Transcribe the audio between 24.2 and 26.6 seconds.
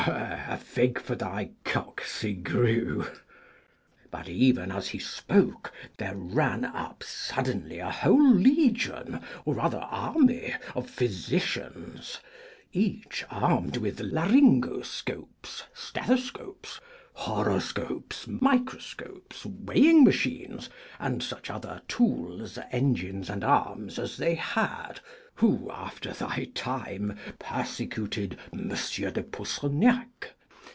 had who, after thy